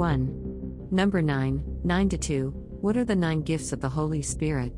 [0.00, 0.88] 1.
[0.90, 2.48] Number 9, 9 to 2.
[2.80, 4.72] What are the nine gifts of the Holy Spirit?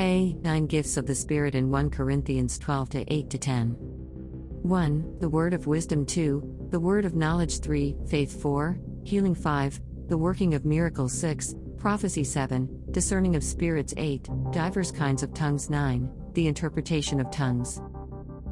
[0.00, 0.32] A.
[0.40, 3.68] Nine gifts of the Spirit in 1 Corinthians 12 to 8 to 10.
[3.72, 5.16] 1.
[5.20, 6.68] The word of wisdom 2.
[6.70, 7.94] The word of knowledge 3.
[8.08, 8.78] Faith 4.
[9.04, 9.80] Healing 5.
[10.08, 11.54] The working of miracles 6.
[11.76, 12.86] Prophecy 7.
[12.90, 14.30] Discerning of spirits 8.
[14.50, 16.10] Divers kinds of tongues 9.
[16.32, 17.82] The interpretation of tongues.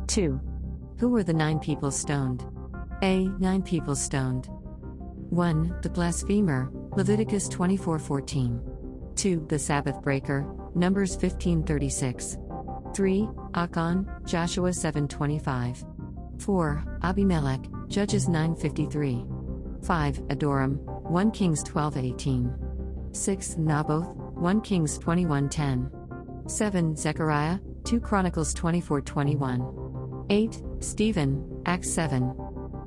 [0.08, 0.38] 2.
[0.98, 2.44] Who were the nine people stoned?
[3.02, 3.28] A.
[3.38, 4.50] Nine people stoned.
[5.32, 5.78] 1.
[5.80, 8.60] The blasphemer, Leviticus 24:14.
[9.16, 9.46] 2.
[9.48, 12.36] The Sabbath breaker, Numbers 15:36.
[12.94, 13.30] 3.
[13.54, 15.86] Achan, Joshua 7:25.
[16.36, 16.84] 4.
[17.02, 19.26] Abimelech, Judges 9:53.
[19.80, 20.20] 5.
[20.28, 20.76] Adoram,
[21.10, 22.52] 1 Kings 12:18.
[23.12, 23.56] 6.
[23.56, 25.90] Naboth, 1 Kings 21:10.
[26.46, 26.94] 7.
[26.94, 29.64] Zechariah, 2 Chronicles 24:21.
[30.28, 30.62] 8.
[30.80, 32.34] Stephen, Acts 7.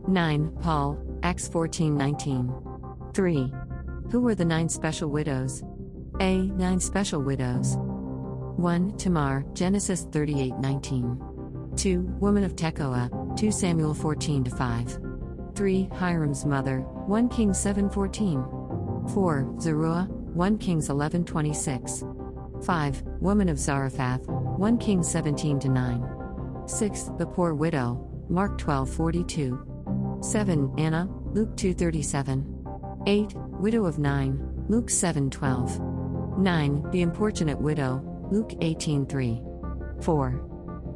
[0.07, 0.51] 9.
[0.61, 2.53] Paul, Acts 14:19.
[3.15, 3.51] 3.
[4.11, 5.63] Who were the nine special widows?
[6.19, 6.43] A.
[6.49, 7.77] Nine special widows.
[8.57, 8.95] 1.
[8.97, 11.17] Tamar, Genesis 38:19.
[11.77, 12.01] 2.
[12.19, 14.99] Woman of Tekoa, 2 Samuel 14 5.
[15.55, 15.89] 3.
[15.93, 18.45] Hiram's mother, 1 Kings 7:14.
[19.09, 19.55] 4.
[19.59, 22.03] Zeruiah, 1 Kings 11:26.
[22.61, 23.03] 5.
[23.19, 26.05] Woman of Zarephath, 1 Kings 17 9.
[26.67, 27.09] 6.
[27.17, 27.97] The poor widow,
[28.29, 29.74] Mark 12:42.
[30.25, 30.73] 7.
[30.77, 32.43] Anna, Luke 2:37.
[33.05, 33.35] 8.
[33.59, 35.79] Widow of Nain, Luke 7:12.
[36.39, 36.83] 9.
[36.91, 39.43] The importunate widow, Luke 18:3.
[40.01, 40.41] 4.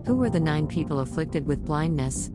[0.05, 2.31] Who were the nine people afflicted with blindness?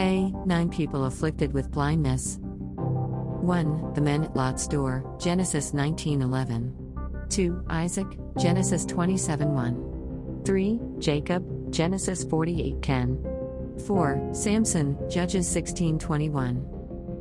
[0.00, 0.32] A.
[0.44, 2.40] Nine people afflicted with blindness.
[2.42, 3.92] 1.
[3.94, 6.72] The men at Lot's door, Genesis 19:11.
[7.28, 7.62] 2.
[7.70, 10.44] Isaac, Genesis 27:1.
[10.44, 10.80] 3.
[10.98, 13.41] Jacob, Genesis 48:10.
[13.80, 14.30] 4.
[14.32, 16.64] Samson, Judges 16:21.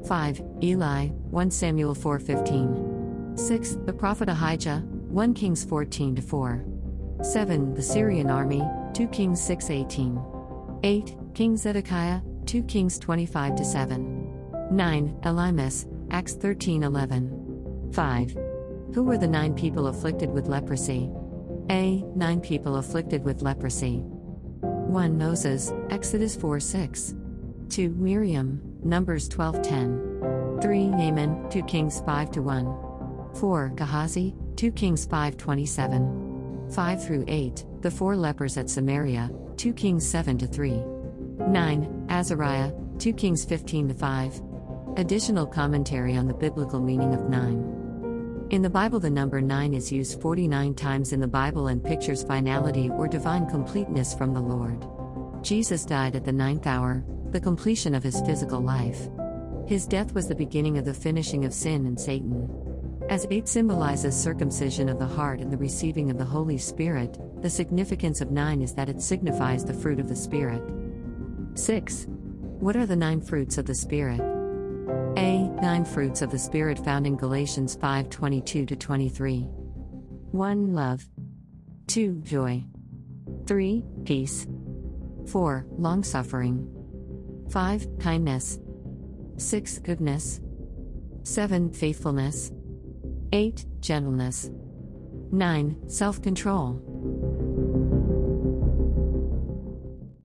[0.06, 0.42] 5.
[0.64, 3.38] Eli, 1 Samuel 4:15.
[3.38, 3.78] 6.
[3.86, 6.66] The prophet Ahijah, 1 Kings 14 4.
[7.22, 7.74] 7.
[7.74, 10.20] The Syrian army, 2 Kings 6:18.
[10.84, 11.16] 8.
[11.34, 14.28] King Zedekiah, 2 Kings 25 7.
[14.72, 15.16] 9.
[15.24, 17.94] Elymas, Acts 13:11.
[17.94, 18.38] 5.
[18.94, 21.10] Who were the nine people afflicted with leprosy?
[21.70, 22.04] A.
[22.16, 24.04] Nine people afflicted with leprosy.
[24.92, 25.18] 1.
[25.18, 27.16] Moses, Exodus 4 6.
[27.70, 27.90] 2.
[27.92, 30.62] Miriam, Numbers 12:10.
[30.62, 30.88] 3.
[30.90, 32.76] Naaman, 2 Kings 5 1.
[33.36, 33.72] 4.
[33.78, 36.70] Gehazi, 2 Kings 5:27.
[36.74, 37.66] 5 through 8.
[37.82, 40.84] The four lepers at Samaria, 2 Kings 7 3.
[41.48, 42.06] 9.
[42.10, 44.42] Azariah, 2 Kings 15 5.
[44.98, 47.81] Additional commentary on the biblical meaning of 9.
[48.52, 52.22] In the Bible, the number 9 is used 49 times in the Bible and pictures
[52.22, 54.86] finality or divine completeness from the Lord.
[55.42, 59.08] Jesus died at the ninth hour, the completion of his physical life.
[59.68, 62.50] His death was the beginning of the finishing of sin and Satan.
[63.08, 67.50] As 8 symbolizes circumcision of the heart and the receiving of the Holy Spirit, the
[67.50, 70.62] significance of 9 is that it signifies the fruit of the Spirit.
[71.54, 72.06] 6.
[72.60, 74.41] What are the nine fruits of the Spirit?
[75.72, 79.40] Nine fruits of the Spirit found in Galatians 5 22 23.
[79.40, 80.74] 1.
[80.74, 81.06] Love.
[81.88, 82.16] 2.
[82.24, 82.66] Joy.
[83.48, 83.86] 3.
[84.04, 84.48] Peace.
[85.28, 85.66] 4.
[85.78, 86.68] Long suffering.
[87.52, 87.88] 5.
[88.02, 88.60] Kindness.
[89.38, 89.80] 6.
[89.80, 90.42] Goodness.
[91.24, 91.72] 7.
[91.72, 92.52] Faithfulness.
[93.32, 93.66] 8.
[93.80, 94.52] Gentleness.
[95.32, 95.90] 9.
[95.90, 96.82] Self control.